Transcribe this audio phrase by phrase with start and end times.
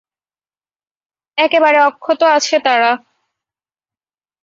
[1.37, 2.91] একেবারে অক্ষত আছে তারা।